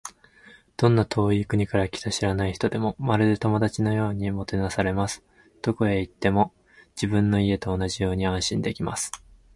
[0.77, 5.23] どんな遠い国から来た知らない人でも、まるで友達のようにもてなされます。
[5.61, 6.53] どこへ行っても、
[6.95, 9.11] 自分の家と同じように安心できます。